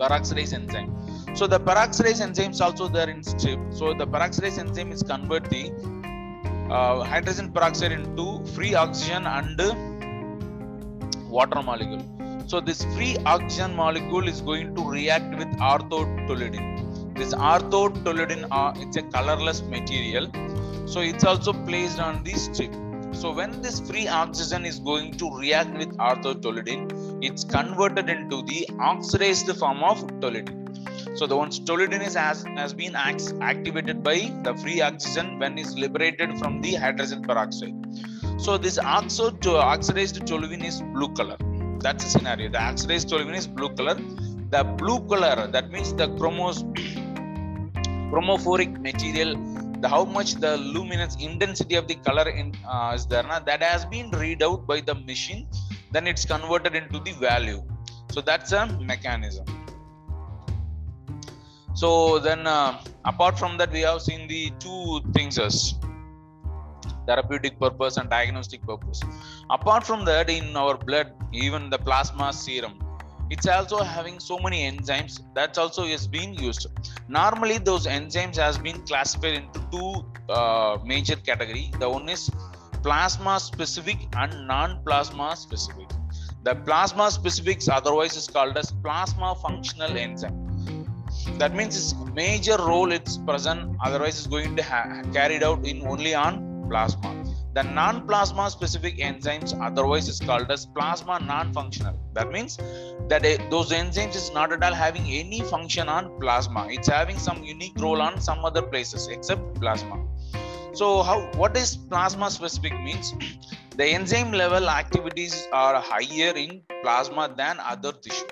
peroxidase 0.00 0.52
enzyme. 0.52 0.90
So 1.34 1.46
the 1.46 1.60
peroxidase 1.60 2.20
enzyme 2.20 2.52
is 2.52 2.60
also 2.60 2.88
there 2.88 3.08
in 3.08 3.22
strip. 3.22 3.60
So 3.70 3.94
the 3.94 4.06
peroxidase 4.06 4.58
enzyme 4.58 4.92
is 4.92 5.02
convert 5.02 5.48
the 5.50 5.70
uh, 6.70 7.02
hydrogen 7.02 7.52
peroxide 7.52 7.92
into 7.92 8.44
free 8.54 8.74
oxygen 8.74 9.26
and 9.26 9.58
water 11.28 11.62
molecule 11.62 12.19
so 12.50 12.58
this 12.58 12.82
free 12.94 13.16
oxygen 13.26 13.76
molecule 13.76 14.26
is 14.26 14.40
going 14.40 14.74
to 14.74 14.82
react 14.90 15.36
with 15.38 15.50
orthotoluidine. 15.72 17.14
This 17.16 17.32
orthotoluidine, 17.32 18.48
uh, 18.50 18.72
it's 18.76 18.96
a 18.96 19.02
colorless 19.02 19.62
material. 19.62 20.26
So 20.86 20.98
it's 21.00 21.22
also 21.22 21.52
placed 21.52 22.00
on 22.00 22.24
the 22.24 22.32
strip. 22.32 22.72
So 23.14 23.30
when 23.32 23.62
this 23.62 23.78
free 23.78 24.08
oxygen 24.08 24.64
is 24.66 24.80
going 24.80 25.12
to 25.18 25.30
react 25.30 25.78
with 25.78 25.96
orthotoluidine, 25.98 27.22
it's 27.22 27.44
converted 27.44 28.08
into 28.08 28.42
the 28.42 28.68
oxidized 28.80 29.56
form 29.56 29.84
of 29.84 30.02
toluidine. 30.18 30.56
So 31.16 31.28
the 31.28 31.36
once 31.36 31.60
toluidine 31.60 32.04
is 32.04 32.14
has, 32.14 32.42
has 32.56 32.74
been 32.74 32.96
activated 32.96 34.02
by 34.02 34.18
the 34.42 34.56
free 34.56 34.80
oxygen 34.80 35.38
when 35.38 35.56
it's 35.56 35.74
liberated 35.74 36.36
from 36.40 36.60
the 36.62 36.74
hydrogen 36.74 37.22
peroxide. 37.22 37.76
So 38.38 38.58
this 38.58 38.76
oxo 38.76 39.30
oxidized 39.56 40.20
toluene 40.22 40.64
is 40.64 40.82
blue 40.82 41.14
color 41.14 41.36
that's 41.80 42.04
a 42.04 42.10
scenario. 42.10 42.48
The 42.50 42.62
oxidized 42.62 43.08
toluene 43.10 43.36
is 43.36 43.46
blue 43.46 43.70
color. 43.74 43.96
The 44.54 44.62
blue 44.80 45.00
color 45.12 45.48
that 45.54 45.70
means 45.70 45.92
the 45.94 46.08
chromos 46.18 46.58
chromophoric 48.12 48.80
material 48.80 49.30
the 49.82 49.88
how 49.88 50.04
much 50.04 50.34
the 50.44 50.56
luminance 50.58 51.16
intensity 51.26 51.76
of 51.76 51.86
the 51.90 51.94
color 52.06 52.28
in 52.28 52.52
uh, 52.68 52.92
is 52.94 53.06
there 53.06 53.22
now 53.22 53.38
that 53.38 53.62
has 53.62 53.84
been 53.86 54.10
read 54.22 54.42
out 54.42 54.66
by 54.66 54.80
the 54.80 54.94
machine 54.94 55.46
then 55.92 56.06
it's 56.06 56.24
converted 56.24 56.74
into 56.74 57.00
the 57.00 57.12
value. 57.12 57.62
So 58.12 58.20
that's 58.20 58.52
a 58.52 58.66
mechanism. 58.80 59.44
So 61.74 62.18
then 62.18 62.46
uh, 62.46 62.82
apart 63.04 63.38
from 63.38 63.56
that 63.58 63.72
we 63.72 63.80
have 63.80 64.02
seen 64.02 64.28
the 64.28 64.52
two 64.58 65.00
things 65.12 65.38
as 65.38 65.74
therapeutic 67.10 67.56
purpose 67.64 67.96
and 67.96 68.08
diagnostic 68.18 68.62
purpose. 68.72 69.00
Apart 69.58 69.84
from 69.90 70.04
that 70.12 70.30
in 70.38 70.56
our 70.64 70.76
blood 70.88 71.10
even 71.44 71.70
the 71.74 71.80
plasma 71.88 72.28
serum 72.44 72.76
it's 73.34 73.46
also 73.46 73.78
having 73.96 74.18
so 74.18 74.36
many 74.44 74.58
enzymes 74.68 75.20
that's 75.34 75.56
also 75.56 75.84
is 75.84 76.06
being 76.08 76.34
used. 76.34 76.66
Normally 77.08 77.58
those 77.58 77.86
enzymes 77.86 78.36
has 78.36 78.58
been 78.58 78.80
classified 78.82 79.34
into 79.34 79.60
two 79.70 80.04
uh, 80.28 80.78
major 80.84 81.14
category. 81.14 81.70
The 81.78 81.88
one 81.88 82.08
is 82.08 82.28
plasma 82.82 83.38
specific 83.38 83.98
and 84.16 84.48
non-plasma 84.48 85.36
specific. 85.36 85.88
The 86.42 86.56
plasma 86.56 87.10
specifics 87.12 87.68
otherwise 87.68 88.16
is 88.16 88.26
called 88.26 88.56
as 88.56 88.72
plasma 88.72 89.36
functional 89.36 89.96
enzyme. 89.96 90.36
That 91.38 91.54
means 91.54 91.76
its 91.76 91.94
major 92.12 92.56
role 92.56 92.90
it's 92.90 93.16
present 93.18 93.76
otherwise 93.84 94.18
is 94.18 94.26
going 94.26 94.56
to 94.56 94.62
ha- 94.64 95.02
carried 95.12 95.44
out 95.44 95.64
in 95.64 95.86
only 95.86 96.14
on 96.14 96.49
plasma. 96.70 97.10
The 97.54 97.64
non-plasma 97.64 98.48
specific 98.50 98.98
enzymes 98.98 99.52
otherwise 99.68 100.08
is 100.08 100.20
called 100.20 100.50
as 100.50 100.66
plasma 100.66 101.18
non-functional. 101.20 101.98
That 102.14 102.30
means 102.30 102.56
that 103.08 103.22
those 103.50 103.70
enzymes 103.70 104.14
is 104.14 104.32
not 104.32 104.52
at 104.52 104.62
all 104.62 104.72
having 104.72 105.06
any 105.22 105.40
function 105.40 105.88
on 105.88 106.18
plasma. 106.20 106.68
It's 106.70 106.88
having 106.88 107.18
some 107.18 107.42
unique 107.42 107.78
role 107.78 108.00
on 108.00 108.20
some 108.20 108.44
other 108.44 108.62
places 108.62 109.08
except 109.08 109.42
plasma. 109.60 109.98
So 110.72 111.02
how 111.02 111.18
what 111.42 111.56
is 111.56 111.76
plasma 111.76 112.30
specific 112.30 112.80
means? 112.88 113.14
The 113.80 113.86
enzyme 113.96 114.32
level 114.32 114.68
activities 114.68 115.34
are 115.52 115.80
higher 115.80 116.32
in 116.36 116.62
plasma 116.82 117.32
than 117.36 117.58
other 117.60 117.92
tissue. 117.92 118.26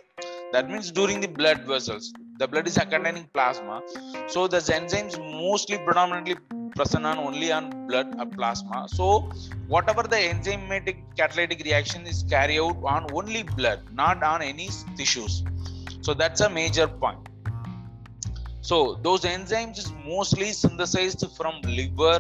That 0.53 0.69
means 0.71 0.91
during 0.93 1.21
the 1.21 1.29
blood 1.29 1.63
vessels 1.63 2.13
the 2.39 2.47
blood 2.47 2.69
is 2.69 2.79
containing 2.79 3.29
plasma. 3.35 3.83
So 4.29 4.47
the 4.47 4.59
enzymes 4.59 5.19
mostly 5.19 5.79
predominantly 5.79 6.37
present 6.79 7.07
on 7.11 7.19
only 7.29 7.51
on 7.59 7.65
blood 7.89 8.09
or 8.21 8.27
plasma. 8.27 8.81
So 8.89 9.07
whatever 9.75 10.03
the 10.15 10.21
enzymatic 10.33 10.99
catalytic 11.21 11.65
reaction 11.69 12.07
is 12.13 12.25
carried 12.35 12.61
out 12.67 12.79
on 12.95 13.07
only 13.19 13.43
blood 13.59 13.81
not 14.03 14.23
on 14.33 14.43
any 14.43 14.69
tissues. 14.97 15.43
So 16.01 16.15
that's 16.15 16.41
a 16.41 16.51
major 16.61 16.87
point. 16.89 17.25
So 18.69 18.79
those 19.07 19.23
enzymes 19.23 19.79
is 19.83 19.91
mostly 20.07 20.53
synthesized 20.53 21.25
from 21.37 21.61
liver 21.79 22.19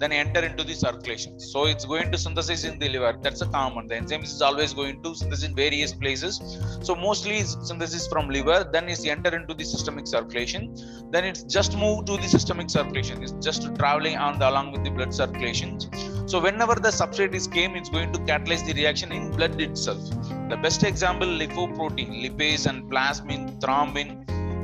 then 0.00 0.12
enter 0.12 0.40
into 0.40 0.64
the 0.64 0.74
circulation. 0.74 1.38
So 1.38 1.66
it's 1.66 1.84
going 1.84 2.10
to 2.12 2.18
synthesize 2.18 2.64
in 2.64 2.78
the 2.78 2.88
liver. 2.88 3.18
That's 3.22 3.42
a 3.42 3.46
common. 3.46 3.86
The 3.86 3.96
enzyme 3.96 4.22
is 4.22 4.40
always 4.40 4.72
going 4.72 5.02
to 5.02 5.14
synthesize 5.14 5.44
in 5.48 5.54
various 5.54 5.92
places. 5.92 6.40
So 6.82 6.94
mostly 6.94 7.42
synthesis 7.42 8.06
from 8.08 8.30
liver. 8.30 8.68
Then 8.72 8.88
it's 8.88 9.06
enter 9.06 9.34
into 9.36 9.52
the 9.52 9.64
systemic 9.64 10.06
circulation. 10.06 10.74
Then 11.10 11.24
it's 11.24 11.42
just 11.42 11.76
move 11.76 12.06
to 12.06 12.16
the 12.16 12.28
systemic 12.28 12.70
circulation. 12.70 13.22
It's 13.22 13.32
just 13.32 13.74
traveling 13.76 14.16
on 14.16 14.38
the, 14.38 14.48
along 14.48 14.72
with 14.72 14.84
the 14.84 14.90
blood 14.90 15.12
circulation. 15.12 15.78
So 16.26 16.40
whenever 16.40 16.76
the 16.76 16.88
substrate 16.88 17.34
is 17.34 17.46
came 17.46 17.76
it's 17.76 17.90
going 17.90 18.12
to 18.12 18.18
catalyze 18.20 18.64
the 18.66 18.72
reaction 18.72 19.12
in 19.12 19.30
blood 19.32 19.60
itself. 19.60 20.02
The 20.48 20.56
best 20.56 20.82
example 20.82 21.26
lipoprotein 21.26 22.10
lipase 22.24 22.66
and 22.66 22.90
plasmin 22.90 23.60
thrombin 23.60 24.08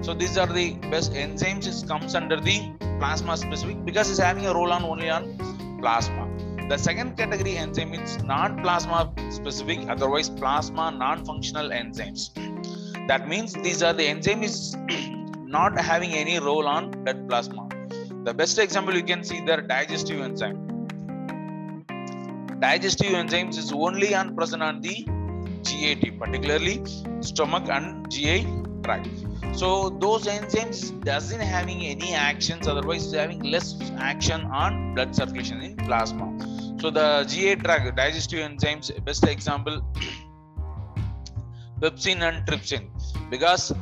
so 0.01 0.15
these 0.15 0.37
are 0.39 0.47
the 0.47 0.75
best 0.91 1.13
enzymes. 1.13 1.67
It 1.67 1.89
comes 1.89 2.15
under 2.15 2.41
the 2.41 2.71
plasma 2.99 3.37
specific 3.37 3.85
because 3.85 4.11
it's 4.11 4.19
having 4.19 4.47
a 4.47 4.55
role 4.55 4.73
on 4.73 4.85
only 4.85 5.11
on 5.11 5.37
plasma. 5.81 6.27
The 6.69 6.77
second 6.77 7.17
category 7.17 7.57
enzyme 7.57 7.95
is 7.95 8.23
non-plasma 8.25 9.13
specific 9.31 9.89
otherwise 9.89 10.29
plasma 10.29 10.91
non-functional 10.91 11.71
enzymes. 11.71 12.31
That 13.09 13.29
means 13.29 13.53
these 13.53 13.83
are 13.83 13.93
the 13.93 14.05
enzyme 14.05 14.43
is 14.43 14.77
not 15.45 15.79
having 15.79 16.13
any 16.13 16.39
role 16.41 16.67
on 16.67 16.91
blood 17.05 17.29
plasma. 17.29 17.69
The 18.25 18.35
best 18.35 18.59
example 18.59 18.95
you 18.95 19.05
can 19.05 19.23
see 19.23 19.41
there 19.45 19.61
digestive 19.61 20.21
enzyme. 20.21 20.59
Digestive 22.59 23.13
enzymes 23.13 23.57
is 23.59 23.71
only 23.73 24.15
on 24.15 24.35
present 24.35 24.63
on 24.63 24.81
the 24.81 25.07
GIT 25.63 26.19
particularly 26.19 26.83
stomach 27.21 27.69
and 27.69 28.11
GI 28.11 28.47
tract 28.83 29.09
so 29.61 29.89
those 29.89 30.27
enzymes 30.27 30.81
doesn't 31.05 31.41
having 31.41 31.81
any 31.87 32.13
actions 32.15 32.69
otherwise 32.69 33.11
having 33.13 33.43
less 33.43 33.69
action 33.97 34.43
on 34.63 34.95
blood 34.95 35.15
circulation 35.15 35.61
in 35.63 35.77
plasma. 35.77 36.27
So 36.81 36.91
the 36.91 37.07
ga 37.31 37.55
drug 37.55 37.97
digestive 37.97 38.41
enzymes 38.49 38.87
best 39.07 39.25
example 39.25 39.81
pepsin 41.81 42.21
and 42.29 42.47
trypsin. 42.47 42.85
Because 43.31 43.73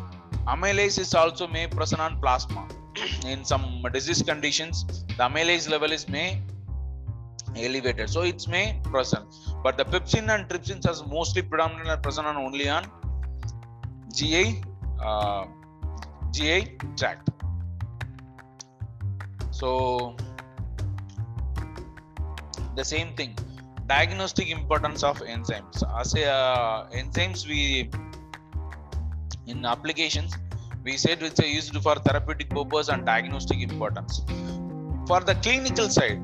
amylase 0.47 0.99
is 1.05 1.13
also 1.15 1.49
may 1.49 1.67
present 1.67 2.01
on 2.01 2.21
plasma. 2.21 2.69
In 3.27 3.45
some 3.45 3.85
disease 3.93 4.23
conditions 4.23 4.85
the 5.19 5.25
amylase 5.29 5.69
level 5.69 5.91
is 5.91 6.09
may 6.09 6.41
elevated. 7.57 8.09
So 8.11 8.23
it's 8.23 8.47
may 8.47 8.79
present. 8.85 9.27
But 9.65 9.77
the 9.77 9.85
pepsin 9.85 10.33
and 10.35 10.49
trypsin 10.49 10.89
is 10.89 11.05
mostly 11.05 11.43
predominantly 11.43 11.97
present 11.97 12.29
on 12.29 12.37
only 12.37 12.69
on 12.69 12.85
GI 14.15 14.63
uh, 15.03 15.47
GI 16.35 16.79
tract. 16.97 17.31
So 19.51 20.17
the 22.77 22.85
same 22.85 23.15
thing, 23.15 23.37
diagnostic 23.87 24.51
importance 24.51 25.03
of 25.05 25.21
enzymes. 25.21 25.83
As 26.01 26.15
a, 26.15 26.27
uh, 26.27 26.89
enzymes 26.91 27.47
we 27.47 27.91
in 29.47 29.65
applications 29.65 30.37
we 30.85 30.97
said 30.99 31.23
it's 31.23 31.41
used 31.41 31.77
for 31.83 31.95
therapeutic 32.07 32.51
purpose 32.51 32.89
and 32.89 33.07
diagnostic 33.07 33.61
importance. 33.61 34.23
For 35.09 35.21
the 35.21 35.35
clinical 35.43 35.89
side, 35.89 36.21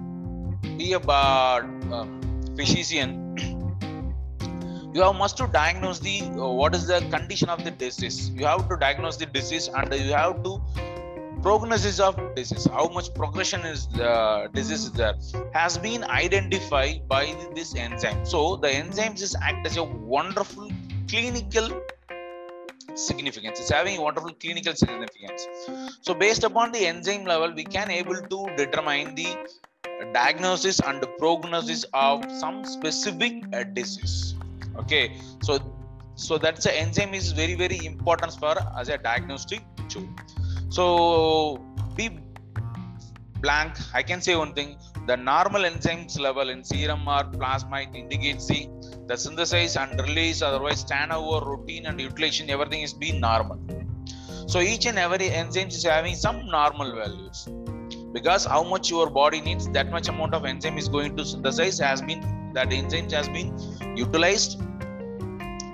be 0.76 0.93
a 0.93 0.99
uh, 0.99 2.07
physician 2.57 3.29
you 4.92 5.02
have 5.02 5.14
must 5.14 5.37
to 5.37 5.47
diagnose 5.47 6.00
the 6.00 6.23
uh, 6.23 6.49
what 6.49 6.75
is 6.75 6.87
the 6.87 7.00
condition 7.11 7.49
of 7.49 7.64
the 7.64 7.70
disease. 7.70 8.30
You 8.30 8.47
have 8.47 8.68
to 8.68 8.76
diagnose 8.76 9.16
the 9.16 9.26
disease 9.26 9.68
and 9.68 9.94
you 9.94 10.12
have 10.12 10.42
to 10.42 10.61
prognosis 11.42 12.00
of 12.00 12.16
disease. 12.35 12.66
How 12.66 12.88
much 12.88 13.14
progression 13.14 13.61
is 13.61 13.87
the 13.87 14.50
disease 14.52 14.85
is 14.85 14.92
there 14.92 15.14
has 15.52 15.78
been 15.78 16.04
identified 16.04 17.09
by 17.09 17.37
this 17.54 17.75
enzyme. 17.75 18.26
So 18.26 18.56
the 18.56 18.68
enzymes 18.68 19.23
is 19.23 19.37
act 19.40 19.66
as 19.66 19.76
a 19.76 19.85
wonderful 19.85 20.70
clinical 21.09 21.70
significance. 22.94 23.61
It's 23.61 23.70
having 23.70 24.00
wonderful 24.00 24.32
clinical 24.35 24.75
significance. 24.75 25.47
So 26.02 26.14
based 26.14 26.42
upon 26.42 26.73
the 26.73 26.87
enzyme 26.87 27.25
level 27.25 27.52
we 27.52 27.64
can 27.64 27.90
able 27.90 28.20
to 28.20 28.56
determine 28.56 29.14
the 29.14 29.37
diagnosis 30.12 30.80
and 30.80 31.04
prognosis 31.18 31.85
of 31.94 32.25
some 32.32 32.64
specific 32.64 33.44
uh, 33.52 33.62
disease 33.62 34.35
okay 34.82 35.04
so 35.46 35.58
so 36.14 36.37
that's 36.44 36.64
the 36.68 36.75
enzyme 36.82 37.14
is 37.20 37.32
very 37.42 37.54
very 37.64 37.80
important 37.92 38.32
for 38.42 38.54
as 38.80 38.88
a 38.96 38.99
diagnostic 39.08 39.62
tool 39.92 40.08
so 40.76 40.84
be 41.96 42.08
blank. 43.40 43.75
I 43.94 44.02
can 44.02 44.20
say 44.20 44.37
one 44.37 44.52
thing 44.54 44.76
the 45.06 45.16
normal 45.16 45.62
enzymes 45.68 46.18
level 46.26 46.49
in 46.54 46.62
serum 46.62 47.08
or 47.08 47.25
plasma 47.25 47.80
it 47.87 47.94
indicates 48.02 48.46
the 48.46 48.60
the 49.08 49.16
synthesis 49.25 49.76
and 49.82 50.00
release 50.06 50.40
otherwise 50.49 50.82
turnover 50.90 51.38
routine 51.50 51.87
and 51.87 52.00
utilization 52.00 52.50
everything 52.56 52.82
is 52.88 52.92
being 53.04 53.18
normal. 53.28 53.58
So 54.52 54.60
each 54.60 54.87
and 54.90 54.99
every 54.99 55.28
enzyme 55.40 55.68
is 55.68 55.84
having 55.84 56.16
some 56.26 56.38
normal 56.58 56.90
values. 57.00 57.49
Because 58.16 58.44
how 58.44 58.62
much 58.72 58.90
your 58.90 59.08
body 59.08 59.40
needs 59.40 59.68
that 59.76 59.90
much 59.96 60.08
amount 60.12 60.34
of 60.34 60.44
enzyme 60.44 60.78
is 60.78 60.88
going 60.88 61.16
to 61.16 61.25
synthesize 61.25 61.78
has 61.78 62.02
been 62.02 62.22
that 62.54 62.72
enzyme 62.72 63.10
has 63.10 63.28
been 63.28 63.50
utilized 63.96 64.60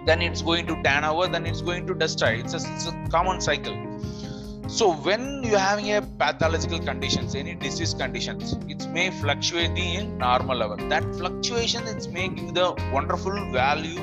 then 0.07 0.23
it's 0.23 0.43
going 0.49 0.67
to 0.71 0.75
turn 0.83 1.05
over 1.05 1.27
then 1.35 1.45
it's 1.51 1.63
going 1.69 1.87
to 1.87 1.95
destroy 1.95 2.33
it's 2.43 2.55
a, 2.55 2.61
it's 2.75 2.87
a 2.87 2.95
common 3.11 3.41
cycle. 3.41 3.77
So 4.69 4.95
when 4.95 5.45
you're 5.45 5.59
having 5.59 5.93
a 5.93 6.03
pathological 6.03 6.81
conditions 6.81 7.35
any 7.35 7.55
disease 7.55 7.95
conditions 7.95 8.55
it 8.75 8.89
may 8.89 9.11
fluctuate 9.11 9.77
in 9.77 10.19
normal 10.19 10.57
level. 10.57 10.89
That 10.89 11.05
fluctuation 11.17 11.85
is 11.85 12.09
making 12.09 12.55
the 12.55 12.73
wonderful 12.93 13.37
value 13.53 13.99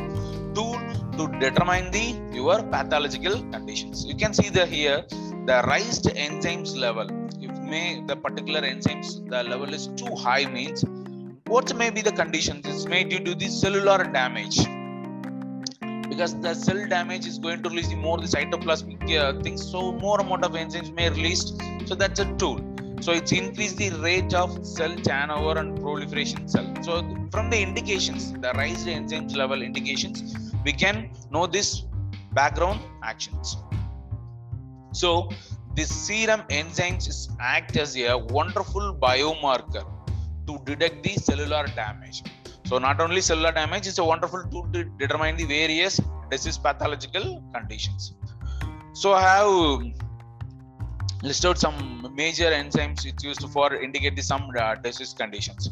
tool 0.55 0.79
to 1.17 1.27
determine 1.39 1.91
the 1.91 2.05
your 2.31 2.63
pathological 2.63 3.36
conditions. 3.51 4.05
You 4.05 4.15
can 4.15 4.33
see 4.33 4.50
the 4.50 4.65
here 4.65 5.03
the 5.45 5.63
raised 5.69 6.05
enzymes 6.05 6.75
level. 6.77 7.07
If 7.41 7.57
may 7.72 8.03
the 8.07 8.15
particular 8.15 8.62
enzymes 8.62 9.10
the 9.29 9.43
level 9.43 9.74
is 9.74 9.88
too 9.88 10.15
high 10.15 10.45
means 10.45 10.86
what 11.48 11.75
may 11.75 11.89
be 11.89 12.01
the 12.01 12.12
conditions? 12.12 12.65
It's 12.65 12.86
made 12.86 13.10
due 13.10 13.19
to 13.19 13.36
the 13.36 13.48
cellular 13.48 14.03
damage 14.05 14.60
because 16.13 16.34
the 16.46 16.53
cell 16.53 16.82
damage 16.88 17.25
is 17.25 17.38
going 17.39 17.62
to 17.63 17.70
release 17.70 17.91
more 18.05 18.17
the 18.17 18.29
cytoplasmic 18.36 19.01
uh, 19.17 19.41
things. 19.41 19.62
So 19.74 19.91
more 19.93 20.20
amount 20.20 20.46
of 20.46 20.51
enzymes 20.51 20.93
may 20.93 21.10
released 21.10 21.62
so 21.86 21.96
that's 21.96 22.20
a 22.20 22.25
tool. 22.41 22.60
So 23.01 23.12
it's 23.12 23.32
increase 23.32 23.74
the 23.74 23.89
rate 24.08 24.34
of 24.34 24.65
cell 24.65 24.96
turnover 25.08 25.60
and 25.60 25.79
proliferation 25.79 26.48
cell. 26.48 26.67
So 26.82 26.93
from 27.32 27.50
the 27.50 27.60
indications 27.62 28.32
the 28.46 28.53
raised 28.62 28.88
enzymes 28.88 29.36
level 29.36 29.62
indications 29.62 30.17
we 30.65 30.74
can 30.84 31.10
know 31.32 31.48
this 31.48 31.84
background 32.34 32.79
actions. 33.03 33.58
So 34.91 35.29
this 35.75 35.89
serum 36.05 36.41
enzymes 36.60 37.36
act 37.39 37.75
as 37.77 37.98
a 37.98 38.15
wonderful 38.15 38.96
biomarker 39.01 39.86
to 40.48 40.60
detect 40.65 41.03
the 41.03 41.13
cellular 41.27 41.65
damage. 41.75 42.24
So 42.65 42.77
not 42.77 43.01
only 43.01 43.22
cellular 43.22 43.51
damage, 43.51 43.88
it's 43.88 43.98
a 43.98 44.03
wonderful 44.03 44.43
tool 44.50 44.67
to 44.74 44.84
determine 44.84 45.36
the 45.38 45.46
various 45.46 46.00
disease 46.32 46.58
pathological 46.58 47.43
conditions. 47.53 48.13
So 48.93 49.13
I 49.13 49.22
have 49.22 50.03
listed 51.24 51.50
out 51.50 51.58
some 51.58 51.77
major 52.15 52.50
enzymes 52.51 53.05
it's 53.05 53.24
used 53.24 53.43
for 53.50 53.74
indicate 53.75 54.15
the 54.15 54.22
some 54.22 54.51
uh, 54.60 54.75
disease 54.75 55.13
conditions. 55.13 55.72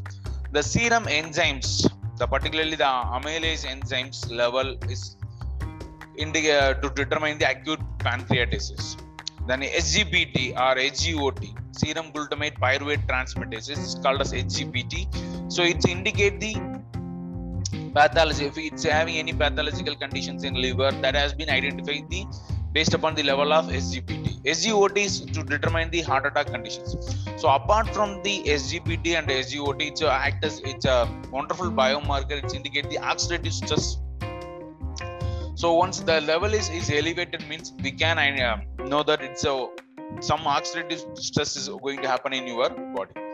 The 0.52 0.64
serum 0.64 1.06
enzymes, 1.06 1.90
the 2.18 2.28
particularly 2.28 2.76
the 2.76 2.92
amylase 3.18 3.66
enzymes 3.66 4.30
level 4.32 4.76
is 4.90 5.18
indica- 6.18 6.80
to 6.82 6.90
determine 6.90 7.38
the 7.38 7.50
acute 7.50 7.80
pancreatitis. 8.00 8.98
Then 9.48 9.62
SGPT 9.62 10.54
or 10.66 10.76
SGOT, 10.76 11.42
serum 11.72 12.12
glutamate 12.12 12.58
pyruvate 12.60 13.06
transaminase, 13.08 13.70
is 13.70 13.96
called 14.04 14.22
as 14.22 14.34
SGPT. 14.34 15.52
So 15.52 15.64
it's 15.64 15.86
indicate 15.86 16.40
the 16.40 16.54
pathology 17.94 18.46
if 18.46 18.58
it's 18.58 18.84
having 18.84 19.18
any 19.18 19.34
pathological 19.34 19.96
conditions 19.96 20.44
in 20.44 20.54
liver 20.54 20.92
that 21.04 21.16
has 21.16 21.34
been 21.34 21.50
identified 21.50 22.10
the 22.10 22.26
based 22.74 22.94
upon 22.94 23.16
the 23.16 23.24
level 23.24 23.52
of 23.52 23.66
SGPT. 23.66 24.42
SGOT 24.44 24.98
is 24.98 25.22
to 25.22 25.44
determine 25.44 25.90
the 25.92 26.02
heart 26.02 26.26
attack 26.26 26.48
conditions. 26.48 26.96
So 27.36 27.50
apart 27.50 27.94
from 27.94 28.24
the 28.24 28.44
SGPT 28.44 29.18
and 29.18 29.28
SGOT, 29.28 29.82
it's 29.82 30.02
a 30.02 30.12
act 30.12 30.46
as 30.46 30.60
it's 30.62 30.86
a 30.86 31.10
wonderful 31.32 31.70
biomarker. 31.70 32.44
It's 32.44 32.54
indicate 32.54 32.90
the 32.90 32.98
oxidative 32.98 33.52
stress. 33.52 33.98
So 35.56 35.74
once 35.74 36.00
the 36.00 36.22
level 36.22 36.54
is, 36.54 36.70
is 36.70 36.90
elevated, 36.90 37.48
means 37.48 37.74
we 37.84 37.92
can 37.92 38.18
uh, 38.18 38.62
know 38.86 39.04
that 39.04 39.22
it's 39.22 39.44
a 39.44 39.68
some 40.20 40.40
oxidative 40.40 41.18
stress 41.18 41.56
is 41.56 41.70
going 41.70 42.02
to 42.02 42.08
happen 42.08 42.34
in 42.34 42.48
your 42.48 42.70
body. 42.70 43.31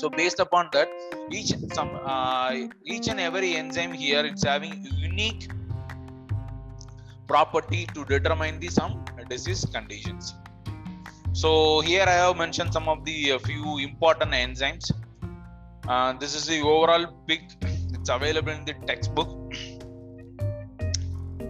So 0.00 0.08
based 0.08 0.40
upon 0.40 0.70
that, 0.72 0.88
each 1.30 1.50
some 1.76 1.90
uh, 2.12 2.52
each 2.92 3.08
and 3.08 3.20
every 3.20 3.50
enzyme 3.56 3.92
here 3.92 4.22
it's 4.28 4.44
having 4.50 4.74
unique 5.08 5.42
property 7.28 7.82
to 7.94 8.04
determine 8.12 8.58
the 8.60 8.68
some 8.68 8.94
disease 9.32 9.66
conditions. 9.74 10.32
So 11.32 11.50
here 11.80 12.06
I 12.12 12.16
have 12.22 12.38
mentioned 12.38 12.72
some 12.72 12.88
of 12.88 13.04
the 13.04 13.32
uh, 13.32 13.38
few 13.40 13.76
important 13.88 14.32
enzymes. 14.32 14.90
Uh, 15.86 16.14
this 16.14 16.34
is 16.34 16.46
the 16.46 16.62
overall 16.62 17.06
big. 17.26 17.42
It's 17.98 18.08
available 18.08 18.52
in 18.52 18.64
the 18.64 18.76
textbook. 18.86 19.30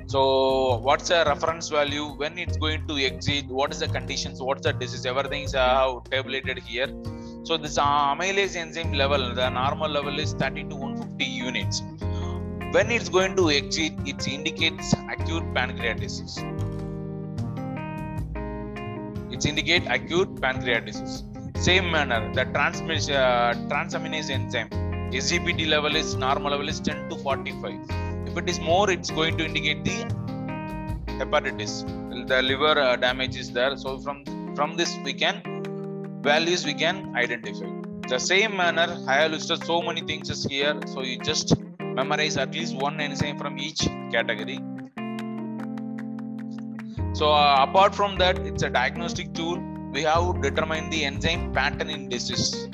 So 0.08 0.78
what's 0.88 1.08
the 1.10 1.22
reference 1.24 1.68
value 1.68 2.06
when 2.24 2.36
it's 2.36 2.56
going 2.56 2.88
to 2.88 2.96
exceed? 2.96 3.48
What 3.48 3.70
is 3.70 3.78
the 3.78 3.86
conditions? 3.86 4.42
What's 4.42 4.66
the 4.66 4.72
disease? 4.72 5.06
Everything 5.06 5.44
is 5.44 5.54
uh, 5.54 6.00
tabulated 6.10 6.58
here. 6.58 6.90
So 7.42 7.56
this 7.56 7.78
uh, 7.78 7.84
amylase 7.84 8.56
enzyme 8.56 8.92
level, 8.92 9.34
the 9.34 9.48
normal 9.48 9.90
level 9.90 10.18
is 10.18 10.32
30 10.34 10.64
to 10.64 10.76
150 10.76 11.24
units. 11.24 11.82
When 12.72 12.90
it's 12.90 13.08
going 13.08 13.34
to 13.36 13.48
exceed, 13.48 13.94
it 14.06 14.28
indicates 14.28 14.92
acute 15.10 15.42
pancreatitis. 15.54 16.38
It 19.32 19.46
indicates 19.46 19.86
acute 19.88 20.34
pancreatitis. 20.36 21.26
Same 21.56 21.90
manner, 21.90 22.32
the 22.34 22.42
uh, 22.42 23.54
transaminase 23.68 24.30
enzyme, 24.30 24.70
SGPT 25.12 25.68
level 25.68 25.96
is 25.96 26.14
normal 26.14 26.52
level 26.52 26.68
is 26.68 26.78
10 26.80 27.10
to 27.10 27.16
45. 27.16 27.74
If 28.28 28.36
it 28.36 28.48
is 28.48 28.60
more, 28.60 28.88
it's 28.90 29.10
going 29.10 29.36
to 29.38 29.44
indicate 29.44 29.84
the 29.84 30.04
hepatitis. 31.18 31.72
The 32.28 32.42
liver 32.42 32.78
uh, 32.78 32.96
damage 32.96 33.36
is 33.36 33.50
there. 33.50 33.76
So 33.76 33.98
from 33.98 34.24
from 34.54 34.76
this 34.76 34.96
we 35.04 35.12
can 35.12 35.59
values 36.22 36.64
we 36.64 36.74
can 36.74 37.14
identify. 37.16 37.70
The 38.08 38.18
same 38.18 38.56
manner, 38.56 38.88
I 39.06 39.14
have 39.14 39.32
listed 39.32 39.64
so 39.64 39.80
many 39.80 40.00
things 40.02 40.30
is 40.30 40.44
here. 40.44 40.78
So 40.86 41.02
you 41.02 41.18
just 41.18 41.54
memorize 41.80 42.36
at 42.36 42.52
least 42.52 42.76
one 42.76 43.00
enzyme 43.00 43.38
from 43.38 43.58
each 43.58 43.80
category. 44.12 44.58
So 47.14 47.30
uh, 47.30 47.66
apart 47.68 47.94
from 47.94 48.18
that, 48.18 48.38
it's 48.38 48.62
a 48.62 48.70
diagnostic 48.70 49.32
tool. 49.34 49.58
We 49.92 50.02
have 50.02 50.40
determined 50.42 50.92
the 50.92 51.04
enzyme 51.04 51.52
pattern 51.52 51.90
in 51.90 52.08
disease 52.08 52.68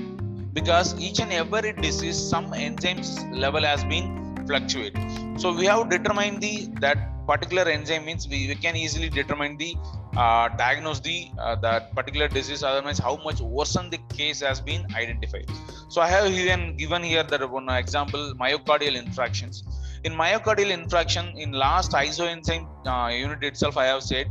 because 0.52 0.98
each 1.00 1.20
and 1.20 1.32
every 1.32 1.72
disease, 1.72 2.18
some 2.18 2.46
enzymes 2.52 3.08
level 3.38 3.62
has 3.62 3.84
been 3.84 4.06
fluctuate. 4.46 4.96
So 5.36 5.54
we 5.54 5.66
have 5.66 5.90
determined 5.90 6.40
the 6.40 6.68
that 6.80 6.98
particular 7.26 7.64
enzyme 7.64 8.04
means 8.04 8.28
we, 8.28 8.46
we 8.48 8.54
can 8.54 8.76
easily 8.76 9.08
determine 9.08 9.56
the 9.56 9.76
uh, 10.16 10.48
diagnose 10.56 11.00
the 11.00 11.28
uh, 11.38 11.54
that 11.56 11.94
particular 11.94 12.28
disease. 12.28 12.62
Otherwise, 12.62 12.98
how 12.98 13.16
much 13.24 13.40
worsen 13.40 13.90
the 13.90 13.98
case 14.16 14.40
has 14.40 14.60
been 14.60 14.86
identified. 14.94 15.50
So 15.88 16.00
I 16.00 16.08
have 16.08 16.30
even 16.30 16.76
given 16.76 17.02
here 17.02 17.22
that 17.22 17.50
one 17.50 17.68
example 17.68 18.34
myocardial 18.40 18.96
infarctions. 19.02 19.62
In 20.04 20.12
myocardial 20.12 20.72
infarction, 20.78 21.36
in 21.36 21.52
last 21.52 21.92
isoenzyme 21.92 22.66
uh, 22.86 23.08
unit 23.08 23.42
itself, 23.42 23.76
I 23.76 23.86
have 23.86 24.02
said 24.02 24.28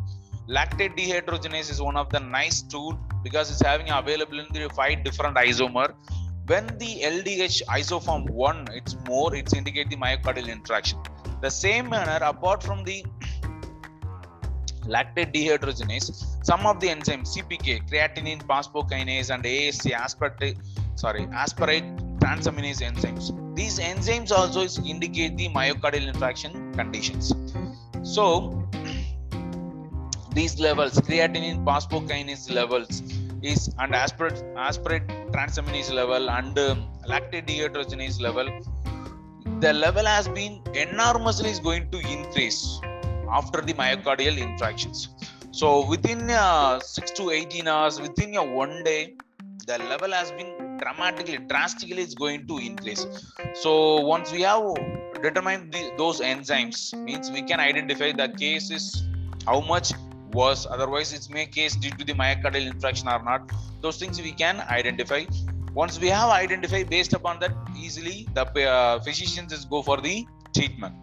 lactate 0.48 0.96
dehydrogenase 0.98 1.72
is 1.72 1.82
one 1.82 1.98
of 1.98 2.10
the 2.10 2.20
nice 2.20 2.62
tool 2.62 3.00
because 3.24 3.50
it's 3.52 3.62
having 3.62 3.90
available 3.90 4.40
in 4.40 4.48
the 4.54 4.70
five 4.70 5.04
different 5.04 5.36
isomer. 5.38 5.94
When 6.48 6.68
the 6.78 7.02
LDH 7.02 7.64
isoform 7.66 8.30
one, 8.30 8.68
it's 8.72 8.96
more, 9.08 9.36
it's 9.36 9.54
indicate 9.54 9.90
the 9.90 9.96
myocardial 9.98 10.48
infarction. 10.56 11.04
The 11.46 11.52
same 11.52 11.90
manner, 11.90 12.18
apart 12.26 12.64
from 12.64 12.84
the 12.86 13.06
lactate 14.94 15.32
dehydrogenase, 15.32 16.08
some 16.44 16.66
of 16.66 16.80
the 16.80 16.88
enzymes 16.88 17.28
CPK, 17.34 17.88
creatinine 17.88 18.42
phosphokinase, 18.48 19.30
and 19.32 19.44
ASC, 19.44 19.92
aspartate, 19.92 20.58
sorry, 20.96 21.28
aspartate 21.44 21.86
transaminase 22.24 22.82
enzymes. 22.88 23.28
These 23.56 23.78
enzymes 23.78 24.32
also 24.32 24.62
is 24.62 24.80
indicate 24.80 25.38
the 25.38 25.50
myocardial 25.50 26.12
infarction 26.12 26.74
conditions. 26.76 27.32
So 28.02 28.68
these 30.34 30.60
levels, 30.60 30.94
creatinine 30.94 31.64
phosphokinase 31.64 32.52
levels, 32.52 33.04
is 33.44 33.68
and 33.78 33.94
aspartate, 33.94 34.52
aspartate 34.56 35.32
transaminase 35.32 35.94
level 35.94 36.28
and 36.28 36.58
um, 36.58 36.88
lactate 37.08 37.46
dehydrogenase 37.46 38.20
level, 38.20 38.50
the 39.66 39.74
level 39.74 40.06
has 40.06 40.28
been 40.28 40.62
enormously 40.76 41.50
is 41.50 41.60
going 41.68 41.86
to 41.94 42.00
increase 42.16 42.80
after 43.38 43.62
the 43.62 43.74
myocardial 43.74 44.36
infarctions. 44.46 44.98
So 45.60 45.68
within 45.90 46.30
uh, 46.30 46.80
six 46.82 47.10
to 47.20 47.32
18 47.32 47.68
hours, 47.68 48.00
within 48.00 48.36
a 48.36 48.44
one 48.44 48.84
day, 48.84 49.16
the 49.66 49.80
level 49.90 50.12
has 50.12 50.32
been 50.34 50.78
dramatically, 50.78 51.40
drastically 51.40 52.04
is 52.04 52.14
going 52.14 52.46
to 52.46 52.60
increase. 52.60 53.08
So 53.56 54.02
once 54.02 54.32
we 54.32 54.42
have 54.44 54.76
determined 55.24 55.74
the, 55.74 55.92
those 55.98 56.20
enzymes, 56.20 56.94
means 57.04 57.32
we 57.32 57.42
can 57.42 57.60
identify 57.60 58.12
the 58.12 58.28
case 58.28 58.70
is 58.70 59.08
how 59.48 59.62
much 59.62 59.94
was 60.32 60.68
otherwise 60.68 61.12
it's 61.12 61.32
may 61.32 61.48
case 61.48 61.76
due 61.76 61.90
to 61.90 62.06
the 62.06 62.14
myocardial 62.14 62.72
infarction 62.72 63.08
or 63.12 63.24
not. 63.24 63.52
Those 63.82 63.98
things 63.98 64.22
we 64.22 64.34
can 64.34 64.60
identify. 64.60 65.24
Once 65.76 66.00
we 66.00 66.08
have 66.08 66.30
identified 66.30 66.90
based 66.90 67.12
upon 67.12 67.38
that 67.42 67.52
easily, 67.78 68.26
the 68.34 68.44
uh, 68.44 68.98
physicians 69.02 69.52
just 69.52 69.70
go 69.70 69.82
for 69.82 70.00
the 70.00 70.26
treatment. 70.56 70.96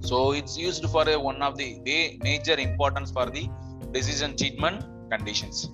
So 0.00 0.32
it's 0.32 0.58
used 0.58 0.84
for 0.90 1.08
a, 1.08 1.16
one 1.16 1.40
of 1.40 1.56
the 1.56 2.18
major 2.20 2.54
importance 2.54 3.12
for 3.12 3.26
the 3.30 3.48
decision 3.92 4.36
treatment 4.36 4.84
conditions. 5.08 5.70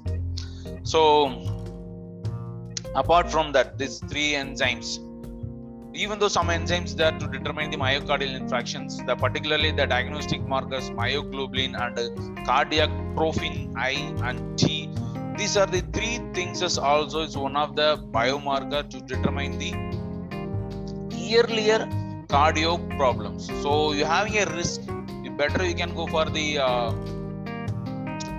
So 0.83 1.01
apart 2.95 3.31
from 3.31 3.53
that, 3.53 3.79
these 3.79 3.99
three 4.11 4.33
enzymes, 4.33 4.99
even 5.95 6.19
though 6.19 6.29
some 6.29 6.49
enzymes 6.49 6.95
there 6.95 7.13
to 7.13 7.27
determine 7.29 7.71
the 7.71 7.79
myocardial 7.79 8.39
infarctions, 8.39 9.05
the 9.07 9.17
particularly 9.17 9.71
the 9.71 9.87
diagnostic 9.87 10.43
markers 10.47 10.91
myoglobin 10.91 11.81
and 11.81 12.47
cardiac 12.47 12.91
troponin 13.17 13.73
I 13.75 13.93
and 14.29 14.59
T, 14.59 14.91
these 15.37 15.57
are 15.57 15.67
the 15.67 15.83
three 15.93 16.19
things 16.35 16.63
as 16.63 16.79
also 16.79 17.21
is 17.23 17.37
one 17.37 17.57
of 17.57 17.77
the 17.77 17.97
biomarker 18.11 18.89
to 18.89 19.01
determine 19.01 19.59
the 19.59 19.73
earlier 21.39 21.89
cardio 22.29 22.73
problems. 22.97 23.47
So 23.63 23.93
you 23.93 24.05
having 24.05 24.37
a 24.39 24.47
risk, 24.47 24.81
better 25.41 25.65
you 25.67 25.75
can 25.75 25.95
go 25.95 26.07
for 26.15 26.25
the 26.37 26.47
uh, 26.59 26.91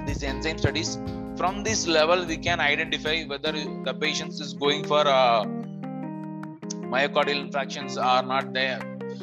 these 0.05 0.23
enzyme 0.23 0.57
studies. 0.57 0.97
From 1.39 1.63
this 1.63 1.87
level, 1.87 2.25
we 2.31 2.37
can 2.37 2.59
identify 2.59 3.23
whether 3.23 3.51
the 3.87 3.93
patient 3.99 4.33
is 4.45 4.53
going 4.53 4.83
for 4.91 5.01
uh, 5.07 5.43
myocardial 6.95 7.39
infarctions 7.45 7.99
are 8.11 8.23
not 8.33 8.53
there. 8.53 8.79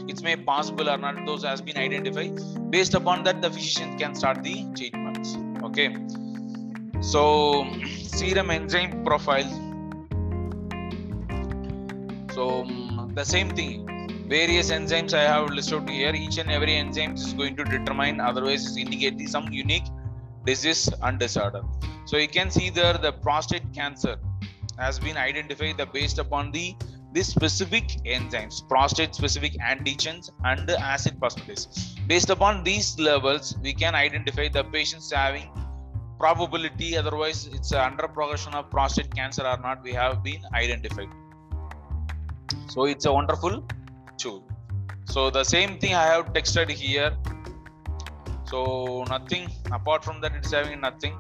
It's 0.09 0.22
may 0.22 0.37
possible 0.37 0.88
or 0.90 0.96
not. 0.96 1.24
Those 1.26 1.44
has 1.44 1.61
been 1.61 1.76
identified. 1.76 2.40
Based 2.70 2.94
upon 2.94 3.22
that, 3.24 3.42
the 3.42 3.50
physician 3.50 3.98
can 3.98 4.14
start 4.14 4.42
the 4.42 4.57
treatments. 4.74 5.37
Okay. 5.68 5.88
So 7.01 7.67
serum 8.03 8.51
enzyme 8.51 9.05
profile. 9.05 9.51
So 12.35 12.63
um, 12.63 13.13
the 13.15 13.25
same 13.25 13.51
thing 13.51 13.89
various 14.29 14.71
enzymes 14.71 15.15
I 15.15 15.23
have 15.23 15.51
listed 15.51 15.89
here. 15.89 16.15
Each 16.15 16.39
and 16.39 16.51
every 16.51 16.75
enzyme 16.75 17.15
is 17.15 17.33
going 17.33 17.57
to 17.57 17.65
determine, 17.65 18.21
otherwise, 18.21 18.67
is 18.67 18.77
indicate 18.77 19.29
some 19.29 19.51
unique 19.51 19.87
disease 20.45 20.91
and 21.03 21.19
disorder. 21.19 21.63
So 22.05 22.17
you 22.19 22.29
can 22.29 22.51
see 22.51 22.71
there 22.71 22.99
the 22.99 23.13
prostate 23.13 23.73
cancer. 23.75 24.17
has 24.79 24.99
been 25.05 25.17
identified 25.17 25.81
based 25.93 26.19
upon 26.23 26.53
the 26.53 26.67
this 27.15 27.29
specific 27.29 27.85
enzymes 28.15 28.57
prostate 28.73 29.15
specific 29.21 29.55
antigens 29.71 30.31
and 30.51 30.71
acid 30.91 31.15
phosphatase 31.23 31.65
based 32.11 32.31
upon 32.35 32.63
these 32.69 32.89
levels 33.07 33.57
we 33.67 33.73
can 33.83 33.97
identify 34.03 34.47
the 34.57 34.63
patients 34.77 35.09
having 35.21 35.49
probability 36.18 36.96
otherwise 36.96 37.46
it's 37.57 37.72
under 37.72 38.07
progression 38.09 38.54
of 38.54 38.70
prostate 38.70 39.11
cancer 39.14 39.44
or 39.52 39.59
not 39.66 39.83
we 39.83 39.92
have 39.92 40.22
been 40.22 40.42
identified. 40.54 41.09
So 42.68 42.85
it's 42.85 43.07
a 43.07 43.12
wonderful 43.12 43.64
tool. 44.16 44.44
So 45.07 45.31
the 45.31 45.44
same 45.44 45.78
thing 45.78 45.94
i 45.94 46.07
have 46.14 46.33
texted 46.33 46.70
here. 46.70 47.12
So 48.44 49.04
nothing 49.09 49.48
apart 49.72 50.04
from 50.04 50.20
that 50.22 50.35
it's 50.35 50.52
having 50.52 50.81
nothing 50.81 51.14